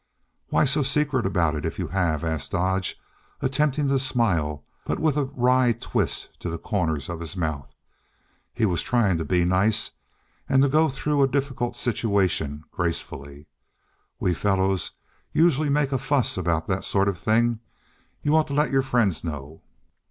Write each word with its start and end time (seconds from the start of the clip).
"Why 0.49 0.65
so 0.65 0.81
secret 0.81 1.27
about 1.27 1.53
it, 1.53 1.63
if 1.63 1.77
you 1.77 1.89
have?" 1.89 2.23
asked 2.23 2.53
Dodge, 2.53 2.99
attempting 3.39 3.87
to 3.89 3.99
smile, 3.99 4.63
but 4.83 4.97
with 4.99 5.15
a 5.15 5.25
wry 5.25 5.73
twist 5.73 6.29
to 6.39 6.49
the 6.49 6.57
corners 6.57 7.07
of 7.07 7.19
his 7.19 7.37
mouth. 7.37 7.71
He 8.51 8.65
was 8.65 8.81
trying 8.81 9.19
to 9.19 9.25
be 9.25 9.45
nice, 9.45 9.91
and 10.49 10.63
to 10.63 10.69
go 10.69 10.89
through 10.89 11.21
a 11.21 11.27
difficult 11.27 11.75
situation 11.75 12.63
gracefully. 12.71 13.45
"We 14.19 14.33
fellows 14.33 14.89
usually 15.33 15.69
make 15.69 15.91
a 15.91 15.99
fuss 15.99 16.35
about 16.35 16.65
that 16.65 16.83
sort 16.83 17.07
of 17.07 17.19
thing. 17.19 17.59
You 18.23 18.35
ought 18.35 18.47
to 18.47 18.55
let 18.55 18.71
your 18.71 18.81
friends 18.81 19.23
know." 19.23 19.61